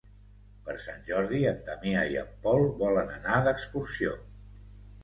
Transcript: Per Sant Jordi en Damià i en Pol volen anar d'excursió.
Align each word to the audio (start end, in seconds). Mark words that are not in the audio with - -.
Per 0.69 0.73
Sant 0.85 1.03
Jordi 1.09 1.41
en 1.51 1.61
Damià 1.67 2.07
i 2.15 2.17
en 2.25 2.35
Pol 2.47 2.67
volen 2.83 3.17
anar 3.21 3.39
d'excursió. 3.51 4.21